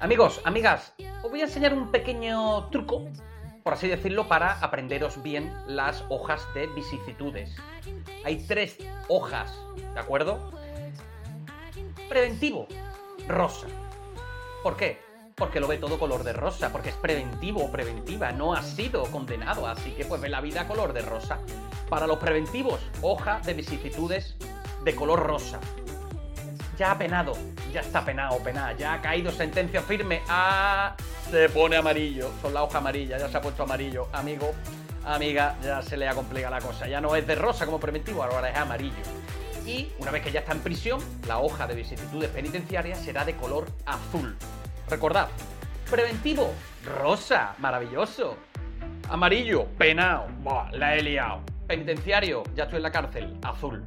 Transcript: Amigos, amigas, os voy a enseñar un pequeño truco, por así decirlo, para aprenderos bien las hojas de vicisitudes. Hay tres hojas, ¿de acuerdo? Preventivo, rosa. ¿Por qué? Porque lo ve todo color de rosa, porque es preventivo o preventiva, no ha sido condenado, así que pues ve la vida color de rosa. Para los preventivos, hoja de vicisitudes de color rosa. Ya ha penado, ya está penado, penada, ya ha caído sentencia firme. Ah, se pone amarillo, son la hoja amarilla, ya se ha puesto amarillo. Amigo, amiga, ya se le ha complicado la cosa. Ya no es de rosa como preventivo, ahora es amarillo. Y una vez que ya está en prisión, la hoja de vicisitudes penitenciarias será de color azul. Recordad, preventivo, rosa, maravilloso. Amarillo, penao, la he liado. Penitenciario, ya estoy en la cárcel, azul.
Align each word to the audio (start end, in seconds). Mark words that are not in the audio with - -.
Amigos, 0.00 0.40
amigas, 0.44 0.92
os 1.24 1.30
voy 1.30 1.40
a 1.40 1.44
enseñar 1.44 1.74
un 1.74 1.90
pequeño 1.90 2.68
truco, 2.70 3.04
por 3.64 3.72
así 3.72 3.88
decirlo, 3.88 4.28
para 4.28 4.52
aprenderos 4.60 5.20
bien 5.24 5.52
las 5.66 6.04
hojas 6.08 6.46
de 6.54 6.68
vicisitudes. 6.68 7.56
Hay 8.24 8.36
tres 8.46 8.78
hojas, 9.08 9.52
¿de 9.94 9.98
acuerdo? 9.98 10.52
Preventivo, 12.08 12.68
rosa. 13.26 13.66
¿Por 14.62 14.76
qué? 14.76 15.00
Porque 15.34 15.58
lo 15.58 15.66
ve 15.66 15.78
todo 15.78 15.98
color 15.98 16.22
de 16.22 16.32
rosa, 16.32 16.70
porque 16.70 16.90
es 16.90 16.96
preventivo 16.96 17.64
o 17.64 17.72
preventiva, 17.72 18.30
no 18.30 18.54
ha 18.54 18.62
sido 18.62 19.02
condenado, 19.10 19.66
así 19.66 19.90
que 19.90 20.04
pues 20.04 20.20
ve 20.20 20.28
la 20.28 20.40
vida 20.40 20.68
color 20.68 20.92
de 20.92 21.02
rosa. 21.02 21.40
Para 21.88 22.06
los 22.06 22.18
preventivos, 22.18 22.80
hoja 23.02 23.40
de 23.40 23.54
vicisitudes 23.54 24.36
de 24.84 24.94
color 24.94 25.26
rosa. 25.26 25.58
Ya 26.78 26.92
ha 26.92 26.98
penado, 26.98 27.32
ya 27.72 27.80
está 27.80 28.04
penado, 28.04 28.38
penada, 28.38 28.72
ya 28.72 28.94
ha 28.94 29.02
caído 29.02 29.32
sentencia 29.32 29.82
firme. 29.82 30.22
Ah, 30.28 30.94
se 31.28 31.48
pone 31.48 31.76
amarillo, 31.76 32.30
son 32.40 32.54
la 32.54 32.62
hoja 32.62 32.78
amarilla, 32.78 33.18
ya 33.18 33.28
se 33.28 33.36
ha 33.36 33.40
puesto 33.40 33.64
amarillo. 33.64 34.06
Amigo, 34.12 34.54
amiga, 35.04 35.56
ya 35.60 35.82
se 35.82 35.96
le 35.96 36.06
ha 36.06 36.14
complicado 36.14 36.54
la 36.54 36.60
cosa. 36.60 36.86
Ya 36.86 37.00
no 37.00 37.16
es 37.16 37.26
de 37.26 37.34
rosa 37.34 37.66
como 37.66 37.80
preventivo, 37.80 38.22
ahora 38.22 38.48
es 38.48 38.56
amarillo. 38.56 39.02
Y 39.66 39.90
una 39.98 40.12
vez 40.12 40.22
que 40.22 40.30
ya 40.30 40.38
está 40.38 40.52
en 40.52 40.60
prisión, 40.60 41.00
la 41.26 41.40
hoja 41.40 41.66
de 41.66 41.74
vicisitudes 41.74 42.30
penitenciarias 42.30 43.00
será 43.00 43.24
de 43.24 43.34
color 43.34 43.66
azul. 43.84 44.36
Recordad, 44.88 45.26
preventivo, 45.90 46.54
rosa, 46.84 47.56
maravilloso. 47.58 48.36
Amarillo, 49.08 49.66
penao, 49.76 50.28
la 50.70 50.94
he 50.94 51.02
liado. 51.02 51.40
Penitenciario, 51.66 52.44
ya 52.54 52.64
estoy 52.64 52.76
en 52.76 52.82
la 52.84 52.92
cárcel, 52.92 53.36
azul. 53.42 53.84